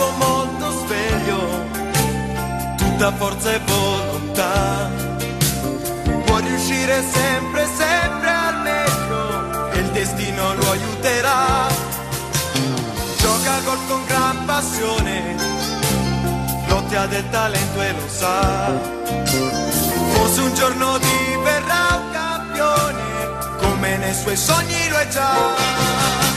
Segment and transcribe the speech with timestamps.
[0.00, 1.66] ragazzo molto sveglio,
[2.76, 4.90] tutta forza e volontà.
[6.24, 11.66] Può riuscire sempre, sempre al meglio e il destino lo aiuterà.
[13.18, 15.36] Gioca gol con gran passione,
[16.68, 18.72] lotta del talento e lo sa.
[20.12, 26.29] Forse un giorno diverrà un campione, come nei suoi sogni lo è già.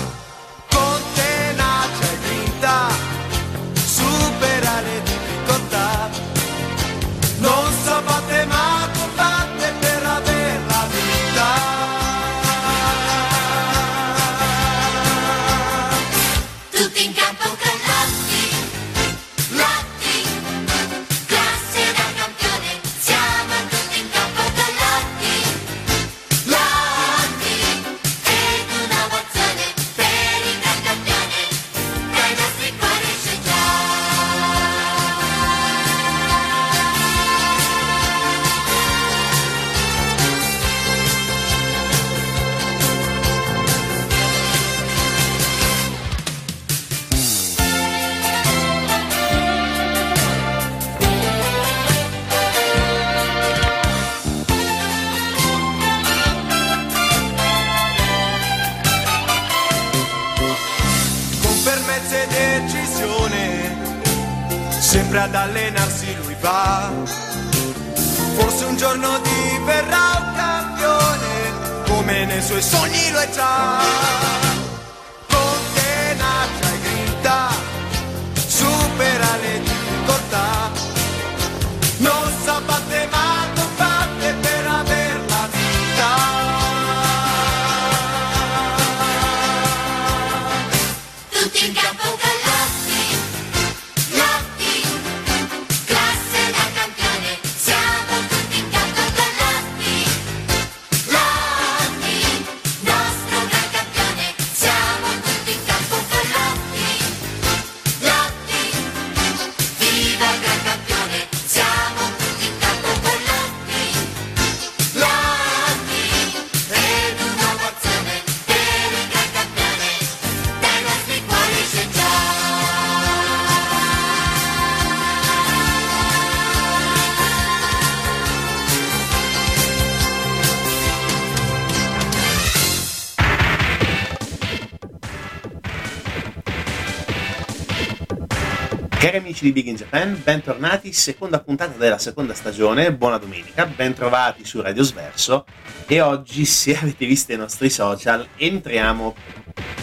[139.44, 144.84] Di Big in Japan, bentornati, seconda puntata della seconda stagione, buona domenica, bentrovati su Radio
[144.84, 145.46] Sverso
[145.86, 149.14] e oggi se avete visto i nostri social entriamo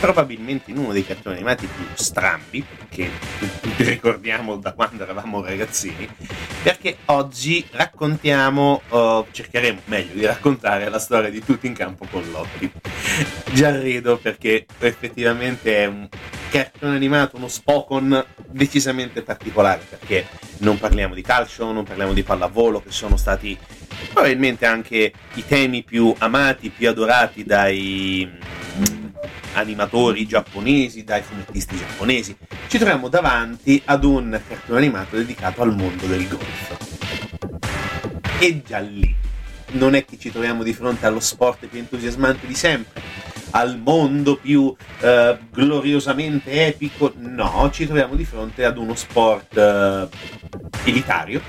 [0.01, 3.11] probabilmente in uno dei cartoni animati più strambi che
[3.61, 6.09] tutti ricordiamo da quando eravamo ragazzini
[6.63, 12.23] perché oggi raccontiamo, uh, cercheremo meglio di raccontare la storia di tutti in campo con
[12.31, 12.71] Lotti.
[13.53, 16.09] Già rido perché effettivamente è un
[16.51, 20.27] cartone animato, uno Spokon decisamente particolare perché
[20.59, 23.57] non parliamo di calcio, non parliamo di pallavolo che sono stati
[24.13, 29.07] probabilmente anche i temi più amati, più adorati dai mm,
[29.55, 32.37] animatori giapponesi, dai fumettisti giapponesi.
[32.67, 36.89] Ci troviamo davanti ad un cartone animato dedicato al mondo del golf.
[38.39, 39.15] E già lì
[39.73, 43.03] non è che ci troviamo di fronte allo sport più entusiasmante di sempre,
[43.51, 50.09] al mondo più eh, gloriosamente epico, no, ci troviamo di fronte ad uno sport eh,
[50.85, 51.41] elitario,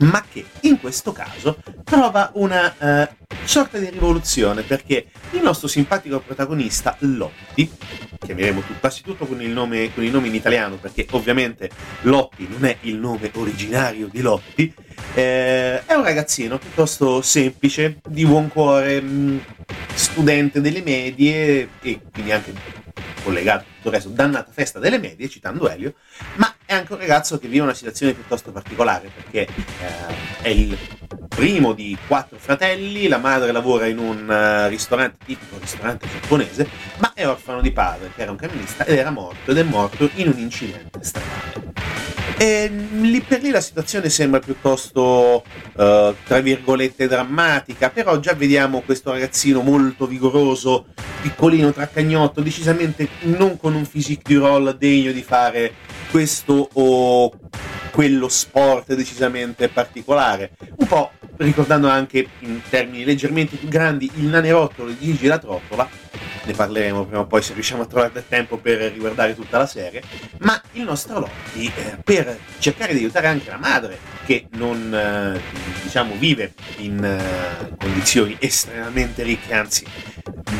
[0.00, 3.08] ma che in questo caso trova una eh,
[3.44, 7.70] sorta di rivoluzione perché il nostro simpatico protagonista Lotti,
[8.18, 11.70] chiameremo quasi tutto con il, nome, con il nome in italiano perché ovviamente
[12.02, 14.72] Lotti non è il nome originario di Lotti,
[15.14, 19.38] eh, è un ragazzino piuttosto semplice, di buon cuore, mh, mm,
[19.94, 22.84] studente delle medie e quindi anche
[23.22, 25.94] collegato a tutto il resto, dannata festa delle medie, citando Elio,
[26.36, 30.76] ma è anche un ragazzo che vive una situazione piuttosto particolare perché eh, è il
[31.28, 37.12] primo di quattro fratelli, la madre lavora in un uh, ristorante tipico, ristorante giapponese, ma
[37.14, 40.28] è orfano di padre che era un camionista ed era morto ed è morto in
[40.28, 41.45] un incidente stradale.
[42.38, 48.82] E lì per lì la situazione sembra piuttosto, uh, tra virgolette, drammatica, però già vediamo
[48.82, 50.88] questo ragazzino molto vigoroso,
[51.22, 55.72] piccolino, traccagnotto, decisamente non con un physique di roll degno di fare
[56.10, 57.32] questo o
[57.90, 60.50] quello sport decisamente particolare.
[60.76, 65.88] Un po' ricordando anche in termini leggermente più grandi il nanerottolo di Gigi la Trottola,
[66.46, 69.66] ne parleremo prima o poi se riusciamo a trovare del tempo per riguardare tutta la
[69.66, 70.02] serie,
[70.38, 75.40] ma il nostro Lotti eh, per cercare di aiutare anche la madre che non eh,
[75.82, 79.84] diciamo vive in eh, condizioni estremamente ricche, anzi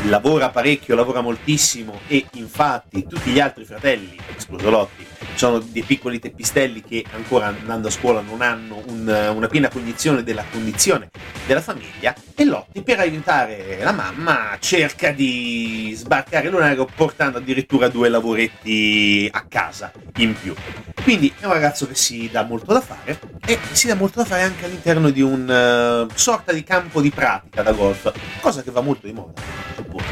[0.07, 5.05] lavora parecchio, lavora moltissimo e infatti tutti gli altri fratelli, escluso Lotti,
[5.37, 10.23] sono dei piccoli teppistelli che ancora andando a scuola non hanno un, una piena cognizione
[10.23, 11.11] della condizione
[11.45, 18.09] della famiglia e Lotti per aiutare la mamma cerca di sbarcare l'onario portando addirittura due
[18.09, 20.55] lavoretti a casa in più.
[21.03, 24.25] Quindi è un ragazzo che si dà molto da fare e si dà molto da
[24.25, 28.11] fare anche all'interno di un uh, sorta di campo di pratica da golf,
[28.41, 29.41] cosa che va molto di moda.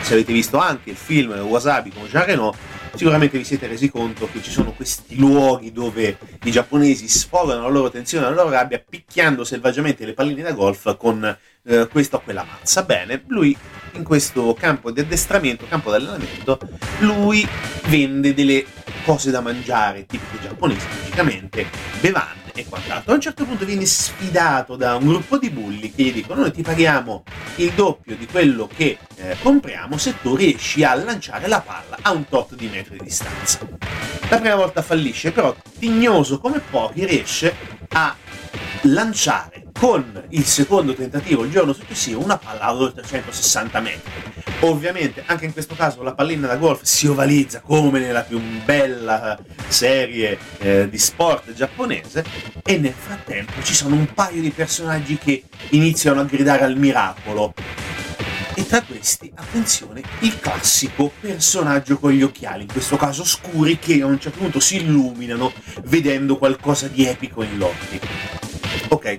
[0.01, 2.53] Se avete visto anche il film Wasabi con Jean Reno,
[2.95, 7.69] sicuramente vi siete resi conto che ci sono questi luoghi dove i giapponesi sfogano la
[7.69, 12.21] loro tensione, la loro rabbia, picchiando selvaggiamente le palline da golf con eh, questa o
[12.21, 12.83] quella mazza.
[12.83, 13.55] Bene, lui
[13.93, 16.59] in questo campo di addestramento, campo di allenamento,
[16.99, 17.47] lui
[17.87, 18.65] vende delle
[19.03, 21.67] cose da mangiare tipiche giapponesi, logicamente,
[21.99, 23.11] bevande e quant'altro.
[23.11, 26.51] A un certo punto viene sfidato da un gruppo di bulli che gli dicono noi
[26.51, 27.23] ti paghiamo
[27.57, 32.11] il doppio di quello che eh, compriamo se tu riesci a lanciare la palla a
[32.11, 33.59] un tot di metri di distanza.
[34.29, 37.53] La prima volta fallisce, però tignoso come pochi riesce
[37.89, 38.15] a
[38.83, 44.11] lanciare con il secondo tentativo il giorno successivo una palla a oltre 160 metri.
[44.61, 49.37] Ovviamente anche in questo caso la pallina da golf si ovalizza come nella più bella
[49.67, 52.23] serie eh, di sport giapponese
[52.63, 57.53] e nel frattempo ci sono un paio di personaggi che iniziano a gridare al miracolo.
[58.57, 64.01] E tra questi, attenzione, il classico personaggio con gli occhiali, in questo caso scuri, che
[64.01, 65.51] a un certo punto si illuminano
[65.83, 67.99] vedendo qualcosa di epico in Lotti.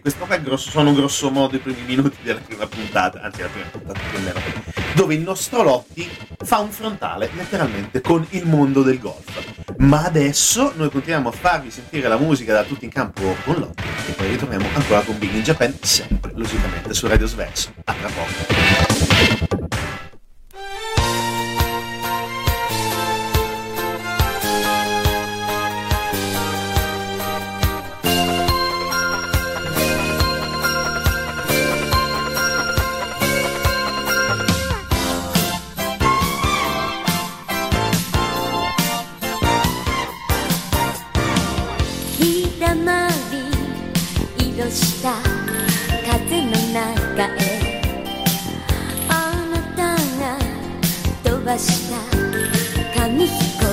[0.00, 3.69] Questo qua grosso, sono grosso modo i primi minuti della prima puntata, anzi la prima
[3.69, 4.41] puntata più o meno,
[4.94, 6.11] dove il nostro Lotti
[6.44, 9.55] fa un frontale letteralmente con il mondo del golf.
[9.79, 13.85] Ma adesso noi continuiamo a farvi sentire la musica da tutti in campo con Lotti
[14.09, 17.73] e poi ritorniamo ancora con Big in Japan, sempre logicamente su Radio Sverso.
[17.85, 18.95] A tra poco.
[51.46, 51.96] ばした。
[53.00, 53.65] 紙飛行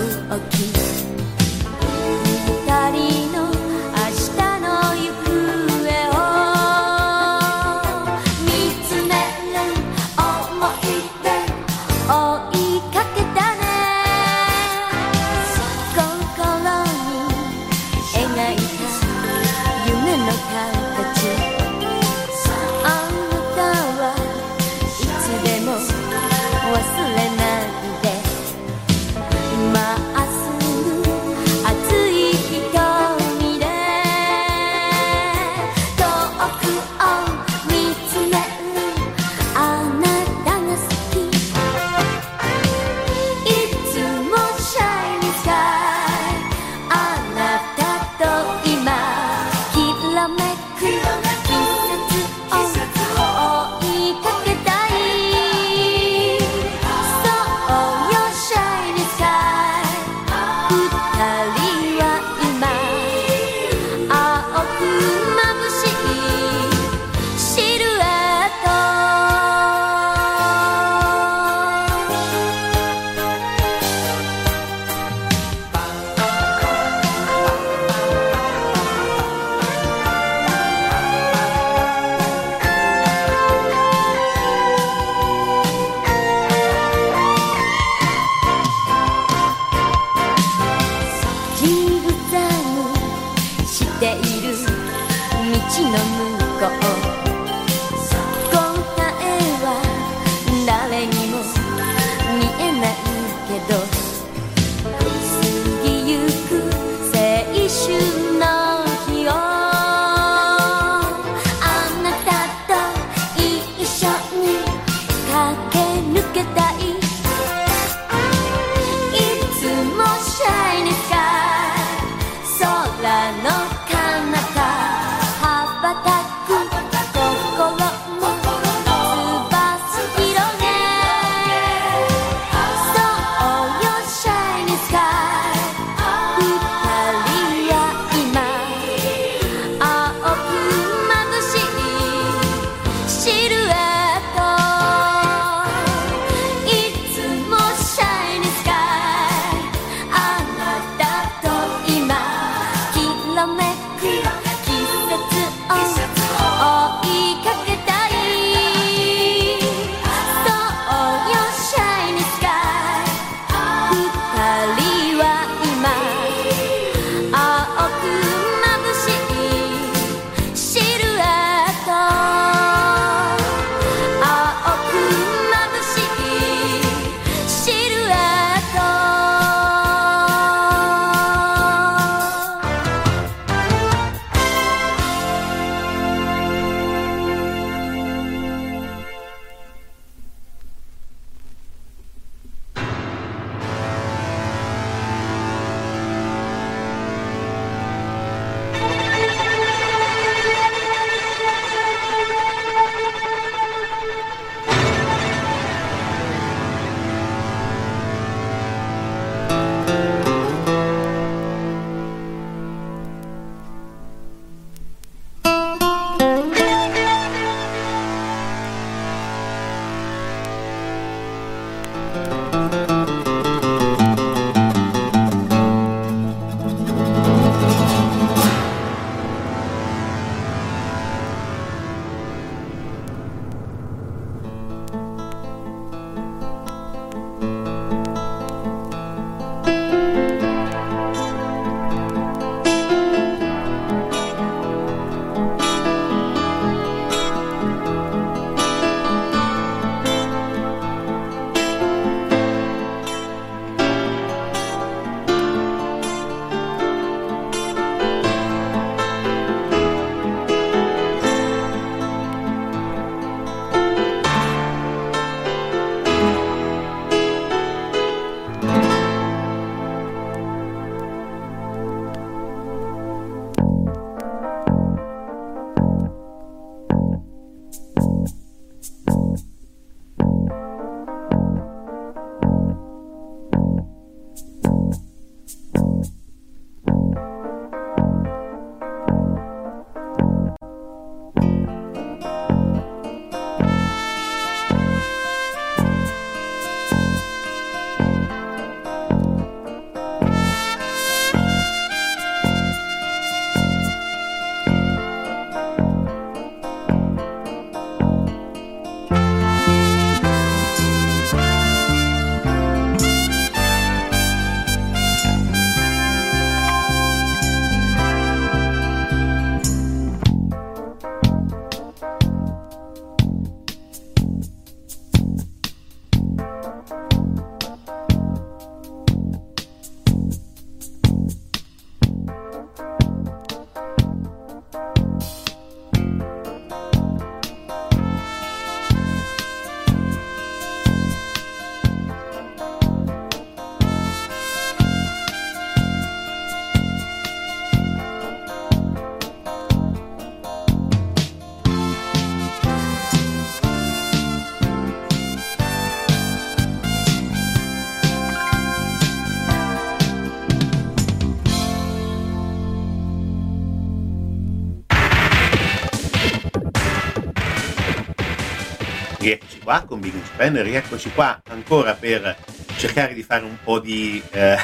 [369.63, 372.35] qua con Big Japan, rieccoci qua ancora per
[372.75, 374.57] cercare di fare un po' di, eh,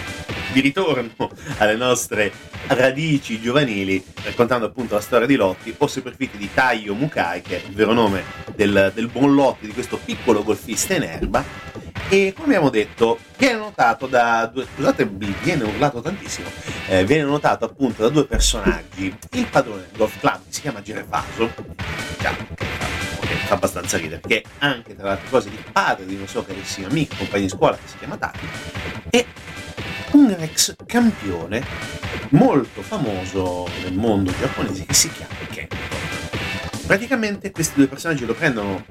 [0.52, 2.32] di ritorno alle nostre
[2.68, 7.62] radici giovanili, raccontando appunto la storia di Lotti, o se preferite di Taio Mukai, che
[7.62, 11.44] è il vero nome del, del buon Lotti, di questo piccolo golfista in erba,
[12.08, 16.48] e come abbiamo detto viene notato da due scusate viene urlato tantissimo
[16.86, 19.12] eh, viene notato appunto da due personaggi.
[19.32, 21.50] Il padrone del golf club si chiama Gervaso
[23.34, 26.86] fa abbastanza ridere, che anche tra le altre cose il padre di un suo carissimo
[26.88, 28.48] amico, compagno di scuola che si chiama Taki,
[29.10, 29.26] e
[30.12, 31.64] un ex campione
[32.30, 35.76] molto famoso nel mondo giapponese che si chiama Kento.
[36.86, 38.84] Praticamente questi due personaggi lo prendono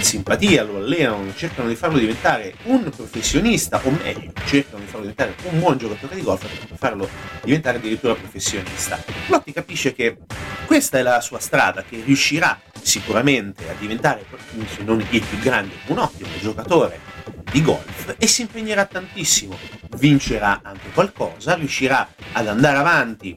[0.00, 5.34] simpatia, lo allenano, cercano di farlo diventare un professionista, o meglio, cercano di farlo diventare
[5.50, 7.08] un buon giocatore di golf per farlo
[7.44, 8.98] diventare addirittura professionista.
[9.28, 10.16] Lotti capisce che
[10.70, 14.24] questa è la sua strada, che riuscirà sicuramente a diventare,
[14.72, 17.00] se non il più grande, un ottimo giocatore
[17.50, 19.58] di golf e si impegnerà tantissimo,
[19.96, 23.36] vincerà anche qualcosa, riuscirà ad andare avanti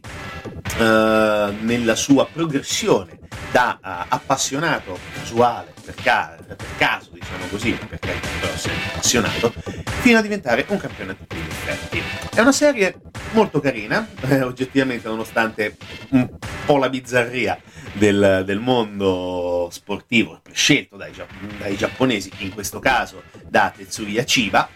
[0.77, 3.19] eh, nella sua progressione
[3.51, 9.53] da uh, appassionato casuale per, ca- per, caso diciamo così perché però sempre appassionato
[10.01, 12.01] fino a diventare un campione a tutti gli effetti.
[12.33, 12.95] È una serie
[13.31, 15.77] molto carina, eh, oggettivamente nonostante
[16.09, 16.29] un
[16.65, 17.59] po' la bizzarria
[17.93, 21.11] del, del mondo sportivo scelto dai,
[21.57, 24.67] dai, giapponesi, in questo caso da Tetsuya Chiba,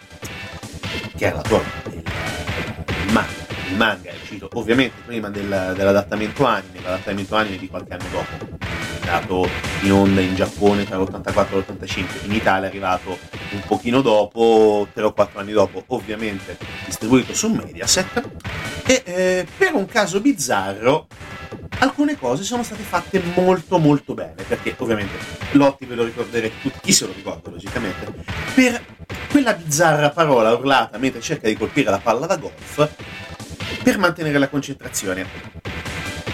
[1.15, 3.46] che era l'autore del, del manga.
[3.69, 8.57] Il manga è uscito ovviamente prima del, dell'adattamento anime, l'adattamento anime di qualche anno dopo,
[9.01, 9.49] andato
[9.81, 13.17] in onda in Giappone tra l'84 e l'85, in Italia è arrivato
[13.51, 18.29] un pochino dopo, 3 o 4 anni dopo, ovviamente distribuito su Mediaset,
[18.85, 21.07] e eh, per un caso bizzarro
[21.79, 25.17] alcune cose sono state fatte molto molto bene, perché ovviamente
[25.51, 28.13] Lotti ve lo ricorderete tutti, chi se lo ricorda logicamente,
[28.55, 28.81] per
[29.29, 32.89] quella bizzarra parola urlata mentre cerca di colpire la palla da golf
[33.83, 35.25] per mantenere la concentrazione.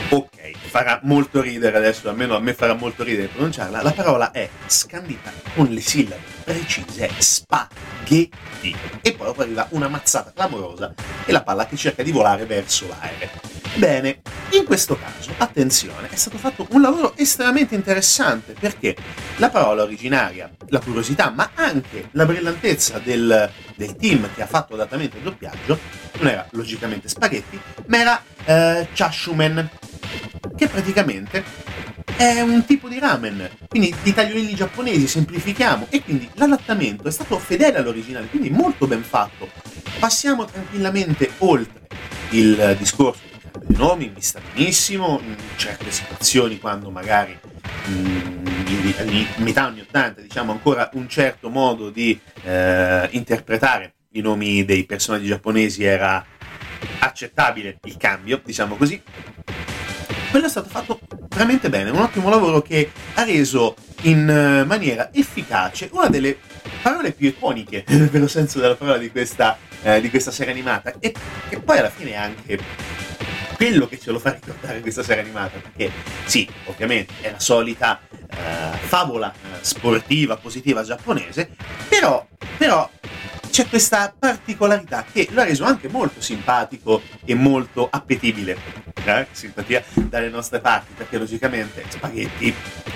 [0.10, 4.50] Ok, farà molto ridere adesso, almeno a me farà molto ridere pronunciarla, la parola è
[4.66, 8.76] scandita con le sillabe precise, spaghetti.
[9.04, 13.30] E poi arriva una mazzata clamorosa e la palla che cerca di volare verso l'aereo.
[13.76, 14.22] Bene,
[14.54, 18.96] in questo caso, attenzione, è stato fatto un lavoro estremamente interessante perché
[19.38, 24.74] la parola originaria, la curiosità, ma anche la brillantezza del, del team che ha fatto
[24.74, 25.78] adattamento al doppiaggio
[26.18, 29.70] non era logicamente spaghetti, ma era eh, chashumen,
[30.64, 31.44] che praticamente
[32.16, 37.38] è un tipo di ramen, quindi di tagliolini giapponesi, semplifichiamo, e quindi l'adattamento è stato
[37.38, 39.50] fedele all'originale, quindi molto ben fatto.
[40.00, 41.88] Passiamo tranquillamente oltre
[42.30, 43.22] il discorso
[43.60, 47.38] dei nomi, mi sta benissimo, in certe situazioni quando magari
[47.90, 48.46] mm,
[49.08, 54.86] in metà anni 80 diciamo ancora un certo modo di eh, interpretare i nomi dei
[54.86, 56.26] personaggi giapponesi era
[57.00, 59.02] accettabile il cambio, diciamo così.
[60.34, 65.14] Quello è stato fatto veramente bene, un ottimo lavoro che ha reso in eh, maniera
[65.14, 66.36] efficace una delle
[66.82, 70.96] parole più iconiche, nel vero senso della parola, di questa, eh, di questa serie animata.
[70.98, 71.14] E
[71.50, 72.60] che poi alla fine è anche
[73.54, 75.92] quello che ce lo fa ricordare questa serie animata, perché
[76.26, 81.52] sì, ovviamente è la solita eh, favola eh, sportiva positiva giapponese,
[81.88, 82.26] però,
[82.58, 82.90] però
[83.54, 88.58] c'è questa particolarità che lo ha reso anche molto simpatico e molto appetibile.
[89.04, 89.28] Eh?
[89.30, 92.52] Simpatia dalle nostre parti, perché logicamente spaghetti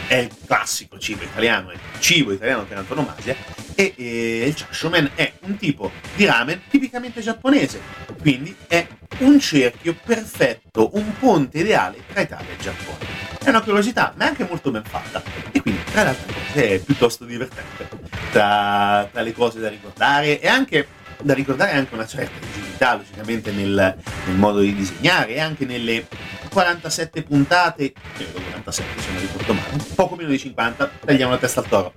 [0.07, 3.35] è il classico cibo italiano, è il cibo italiano per antonomasia,
[3.75, 7.79] e, e il chashomen è un tipo di ramen tipicamente giapponese,
[8.19, 8.87] quindi è
[9.19, 13.05] un cerchio perfetto, un ponte ideale tra Italia e Giappone.
[13.43, 15.21] È una curiosità, ma è anche molto ben fatta.
[15.51, 16.15] E quindi, tra
[16.57, 17.89] cose, è piuttosto divertente.
[18.31, 20.87] Tra, tra le cose da ricordare, e anche
[21.21, 23.95] da ricordare anche una certa rigidità, logicamente, nel,
[24.25, 26.07] nel, modo di disegnare, e anche nelle
[26.49, 31.61] 47 puntate, credo 47 se non ricordo male, poco meno di 50, tagliamo la testa
[31.61, 31.93] al toro.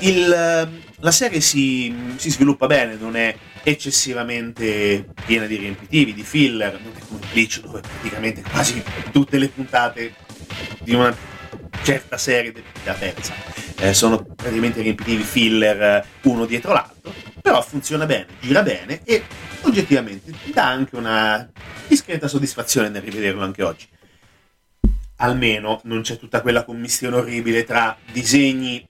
[0.00, 6.78] Il, la serie si, si sviluppa bene, non è eccessivamente piena di riempitivi, di filler,
[6.80, 10.14] non è come Bleach dove praticamente quasi tutte le puntate
[10.82, 11.14] di una
[11.86, 13.32] certa serie della terza
[13.76, 19.22] eh, sono praticamente riempitivi filler eh, uno dietro l'altro, però funziona bene, gira bene e
[19.60, 21.48] oggettivamente dà anche una
[21.86, 23.86] discreta soddisfazione nel rivederlo anche oggi.
[25.18, 28.84] Almeno non c'è tutta quella commistione orribile tra disegni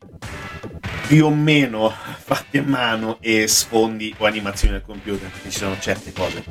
[1.06, 5.78] più o meno fatti a mano e sfondi o animazioni al computer, perché ci sono
[5.78, 6.44] certe cose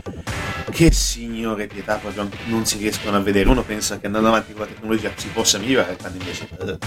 [0.71, 3.49] che signore pietà proprio non si riescono a vedere.
[3.49, 6.77] Uno pensa che andando avanti con la tecnologia si possa migliorare, quando invece è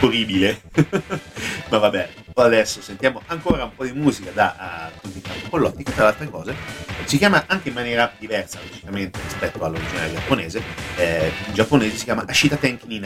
[0.00, 0.60] orribile.
[1.70, 6.02] Ma vabbè, adesso sentiamo ancora un po' di musica da tutti i campo Collotti, tra
[6.02, 10.62] le altre cose si chiama anche in maniera diversa, logicamente, rispetto all'originale giapponese.
[10.96, 13.00] Eh, in giapponese si chiama Ashita Tenki.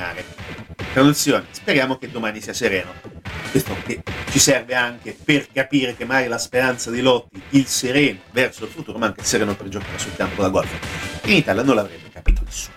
[0.93, 3.19] Traduzione, speriamo che domani sia sereno
[3.51, 8.19] questo che ci serve anche per capire che magari la speranza di Lotti, il sereno
[8.31, 10.71] verso il futuro, ma anche il sereno per giocare sul campo da golf.
[11.25, 12.77] In Italia non l'avrebbe capito nessuno.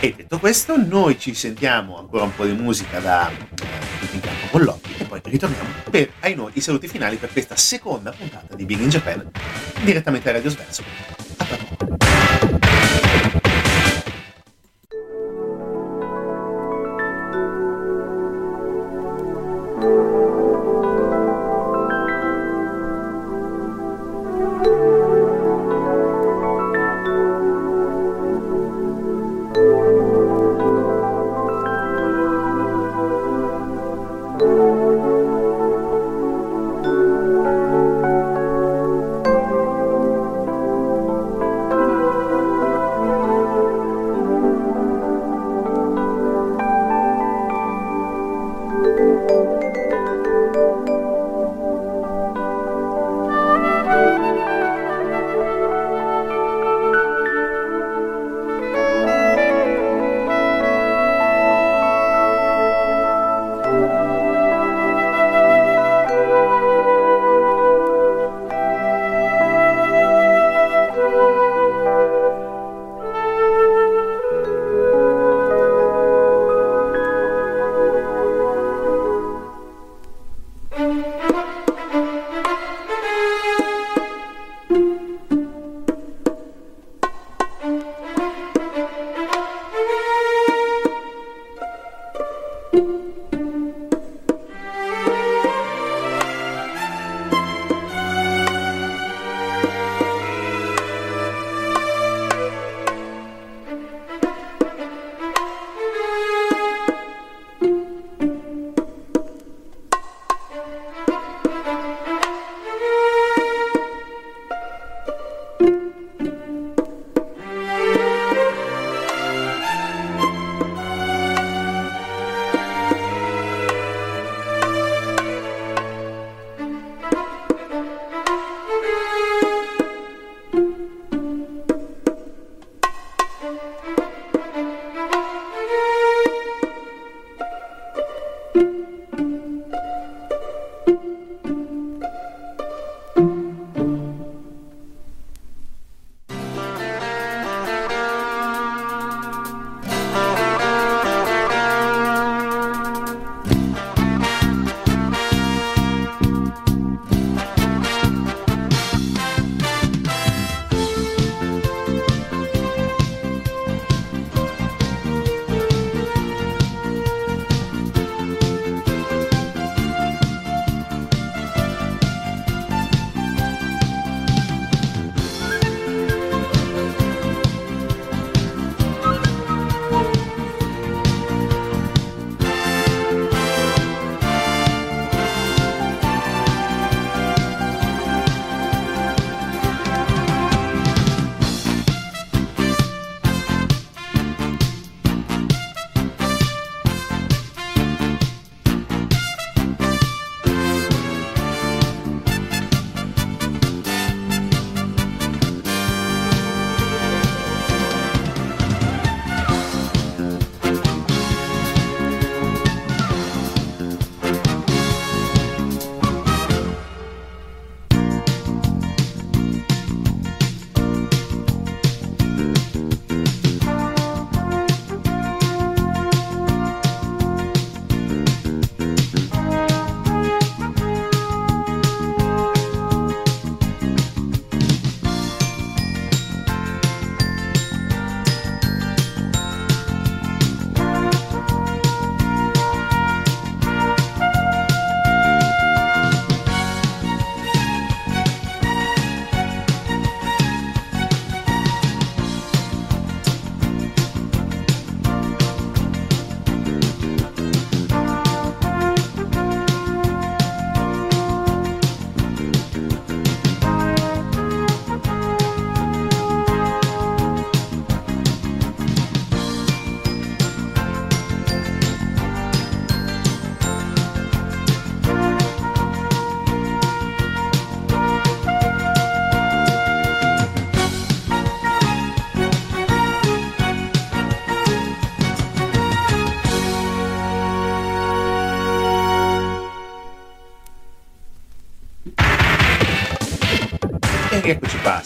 [0.00, 3.56] E detto questo, noi ci sentiamo ancora un po' di musica da uh,
[4.00, 7.30] tutti in campo con Lotti e poi ritorniamo per, ai noi, i saluti finali per
[7.30, 9.30] questa seconda puntata di Big in Japan
[9.82, 10.82] direttamente a Radio Sverso.
[11.36, 12.61] A tra poco.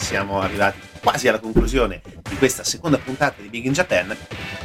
[0.07, 4.15] Siamo arrivati quasi alla conclusione di questa seconda puntata di Big in Japan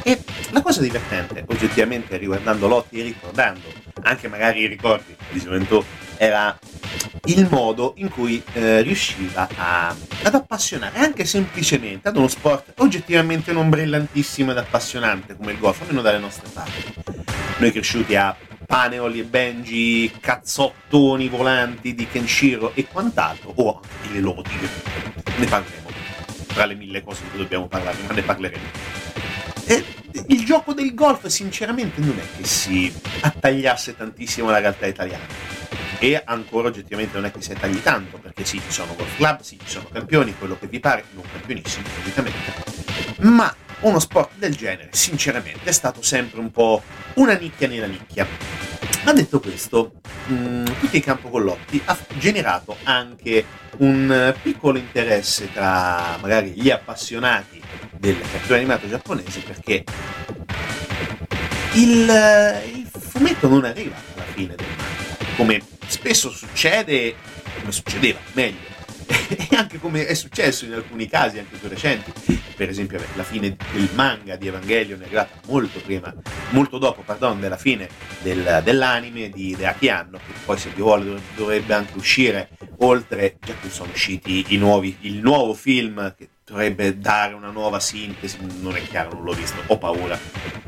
[0.01, 3.67] e la cosa divertente, oggettivamente riguardando Lotti e ricordando
[4.03, 5.83] anche magari i ricordi di gioventù,
[6.15, 6.57] era
[7.25, 13.51] il modo in cui eh, riusciva a, ad appassionare anche semplicemente ad uno sport oggettivamente
[13.51, 16.93] non brillantissimo ed appassionante come il golf, almeno dalle nostre parti.
[17.57, 18.33] Noi cresciuti a
[18.65, 25.22] Paneoli e Benji, cazzottoni volanti di Kenshiro e quant'altro, o anche le lodi.
[25.37, 25.89] Ne parleremo.
[26.47, 28.63] Tra le mille cose di cui dobbiamo parlare, ma ne parleremo.
[29.65, 29.85] E
[30.27, 35.25] il gioco del golf, sinceramente, non è che si attagliasse tantissimo alla realtà italiana.
[35.97, 39.39] E ancora oggettivamente non è che si attagli tanto, perché sì, ci sono golf club,
[39.39, 42.53] sì, ci sono campioni, quello che vi pare, non campionissimi, ovviamente.
[43.19, 46.83] Ma uno sport del genere, sinceramente, è stato sempre un po'
[47.15, 48.27] una nicchia nella nicchia.
[49.03, 49.93] Ma detto questo,
[50.27, 53.45] mh, mm, tutti i campo collotti ha generato anche
[53.77, 57.61] un piccolo interesse tra magari gli appassionati
[57.97, 59.83] del cartone animato giapponese perché
[61.73, 67.15] il, il fumetto non arriva alla fine del manga, come spesso succede,
[67.59, 68.72] come succedeva, meglio,
[69.49, 72.11] e anche come è successo in alcuni casi, anche più recenti.
[72.55, 76.13] Per esempio, la fine del manga di Evangelion è arrivata molto prima,
[76.49, 77.89] molto dopo, pardon, della fine
[78.21, 83.53] del, dell'anime di Deaki Anno, che poi se Dio vuole dovrebbe anche uscire, oltre, già
[83.59, 88.75] che sono usciti i nuovi, il nuovo film che dovrebbe dare una nuova sintesi, non
[88.75, 90.19] è chiaro, non l'ho visto, ho paura.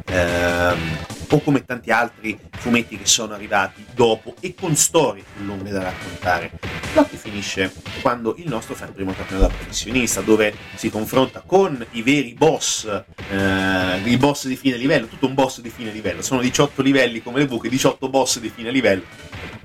[0.08, 0.98] Ehm,
[1.30, 5.84] o come tanti altri fumetti che sono arrivati dopo e con storie più lunghe da
[5.84, 6.52] raccontare.
[6.94, 11.86] Lotti finisce quando il nostro fa il primo torneo da professionista, dove si confronta con
[11.92, 12.86] i veri boss,
[13.30, 17.22] eh, i boss di fine livello, tutto un boss di fine livello, sono 18 livelli
[17.22, 19.04] come le buche, 18 boss di fine livello,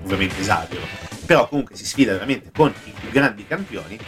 [0.03, 0.81] ovviamente esagero,
[1.25, 3.99] però comunque si sfida veramente con i più grandi campioni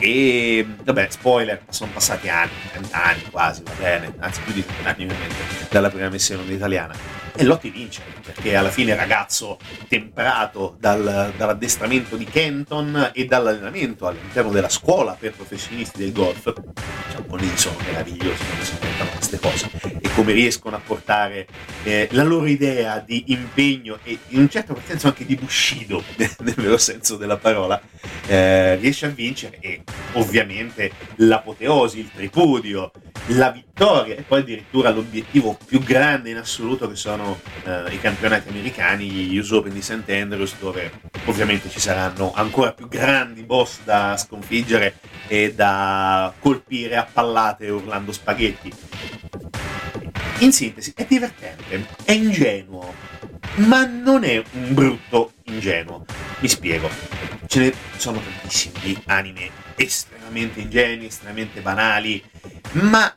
[0.00, 4.88] E vabbè, spoiler, sono passati anni, 30 anni quasi, va bene, anzi più di 30
[4.88, 5.36] anni ovviamente,
[5.70, 6.94] dalla prima missione italiana.
[7.40, 14.50] E Lotti vince, perché alla fine ragazzo temprato dal, dall'addestramento di Kenton e dall'allenamento all'interno
[14.50, 19.70] della scuola per professionisti del golf, i giapponesi sono meravigliosi quando si inventano queste cose,
[20.00, 21.46] e come riescono a portare
[21.84, 26.54] eh, la loro idea di impegno e in un certo senso anche di bushido, nel
[26.56, 27.80] vero senso della parola,
[28.26, 32.90] eh, riesce a vincere e ovviamente l'apoteosi, il tripudio,
[33.26, 38.48] la vittoria e poi addirittura l'obiettivo più grande in assoluto che sono eh, i campionati
[38.48, 40.02] americani, gli US Open di St.
[40.08, 40.90] Andrews, dove
[41.26, 44.96] ovviamente ci saranno ancora più grandi boss da sconfiggere
[45.28, 48.72] e da colpire a pallate urlando spaghetti.
[50.40, 52.92] In sintesi, è divertente, è ingenuo,
[53.58, 56.04] ma non è un brutto ingenuo.
[56.40, 56.90] Mi spiego.
[57.46, 62.22] Ce ne sono tantissimi di anime estremamente ingenui, estremamente banali,
[62.72, 63.14] ma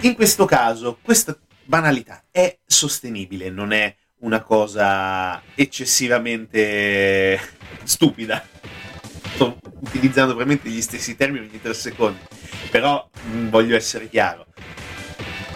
[0.00, 7.40] in questo caso questa banalità è sostenibile, non è una cosa eccessivamente
[7.82, 8.46] stupida.
[9.34, 12.20] Sto utilizzando veramente gli stessi termini ogni tre secondi,
[12.70, 14.46] però mm, voglio essere chiaro.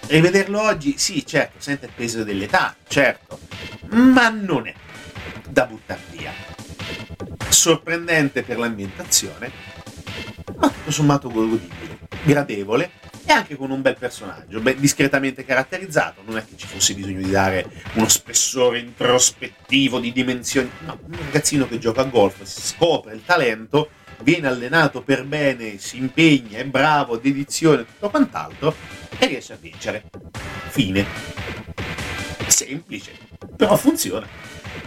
[0.07, 3.38] Rivederlo oggi, sì, certo, sente il peso dell'età, certo,
[3.90, 4.74] ma non è
[5.48, 6.33] da buttare via.
[7.48, 9.50] Sorprendente per l'ambientazione,
[10.57, 16.23] ma tutto sommato godibile, gradevole e anche con un bel personaggio, ben discretamente caratterizzato.
[16.25, 20.71] Non è che ci fosse bisogno di dare uno spessore introspettivo di dimensioni.
[20.85, 23.91] No, un ragazzino che gioca a golf, scopre il talento,
[24.23, 28.75] viene allenato per bene, si impegna, è bravo, dedizione, tutto quant'altro
[29.19, 30.05] e riesce a vincere.
[30.69, 31.07] Fine.
[32.47, 33.13] Semplice,
[33.57, 34.27] però funziona.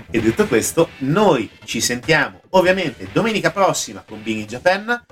[0.10, 5.04] E detto questo, noi ci sentiamo ovviamente domenica prossima con Bing Japan.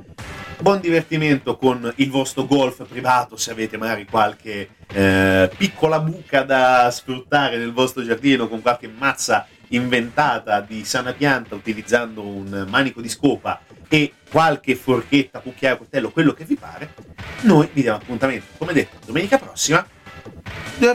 [0.63, 6.89] Buon divertimento con il vostro golf privato se avete magari qualche eh, piccola buca da
[6.89, 13.10] sfruttare nel vostro giardino con qualche mazza inventata di sana pianta utilizzando un manico di
[13.10, 16.93] scopa e qualche forchetta, cucchiaio, coltello, quello che vi pare.
[17.41, 19.86] Noi vi diamo appuntamento, come detto, domenica prossima.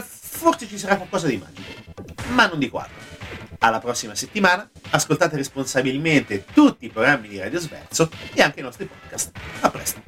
[0.01, 1.93] Forse ci sarà qualcosa di magico,
[2.31, 3.08] ma non dico altro.
[3.59, 8.85] Alla prossima settimana, ascoltate responsabilmente tutti i programmi di Radio Sverso e anche i nostri
[8.85, 9.31] podcast.
[9.61, 10.01] A presto!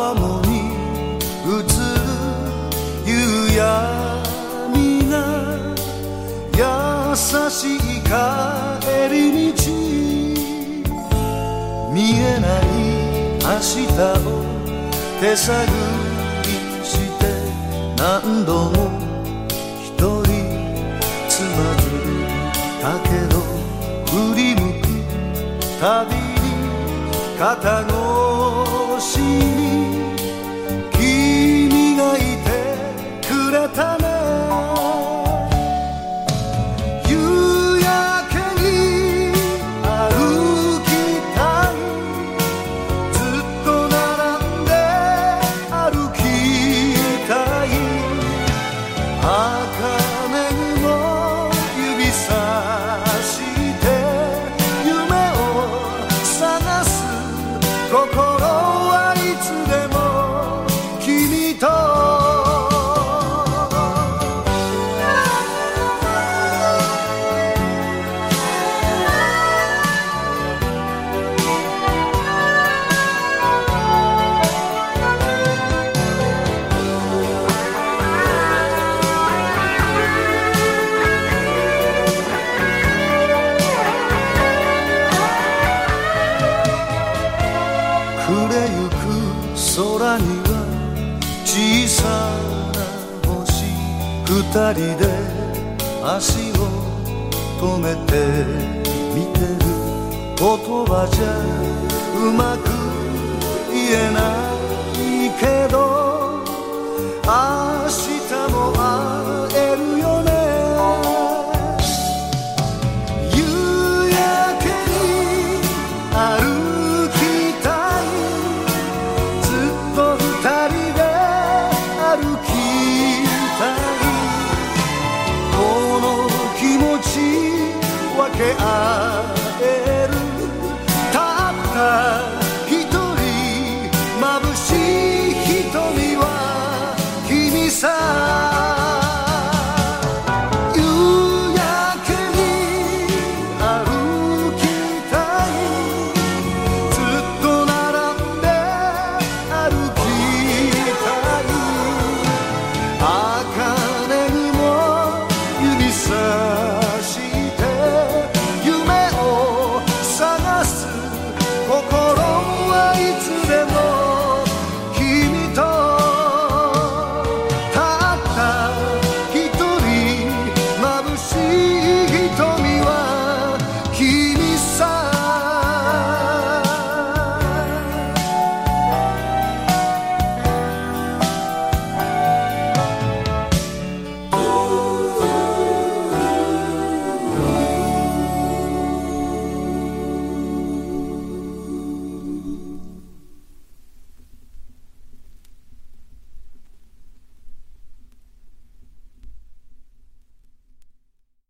[0.00, 0.72] 川に
[1.44, 1.60] 映る
[3.04, 3.12] 夕
[3.54, 3.60] 闇
[5.10, 5.14] が
[6.56, 6.60] 優
[7.50, 8.08] しい帰
[9.10, 9.14] り
[9.52, 9.60] 道
[11.92, 12.64] 見えない
[13.44, 13.92] 明日
[14.24, 14.32] を
[15.20, 15.52] 手探
[16.44, 16.48] り
[16.82, 17.22] して
[17.98, 18.76] 何度も
[19.84, 20.24] 一人
[21.28, 22.24] つまずい
[22.80, 23.36] たけど
[24.06, 24.82] 振り向く
[25.78, 25.84] 旅
[26.16, 26.24] に
[27.38, 29.59] 肩越しに